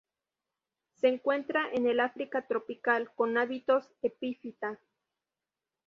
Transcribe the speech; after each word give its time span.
Se 0.99 1.07
encuentra 1.09 1.69
en 1.73 1.85
el 1.85 1.99
África 1.99 2.47
tropical 2.47 3.11
con 3.15 3.37
hábitos 3.37 3.87
epífita. 4.01 4.79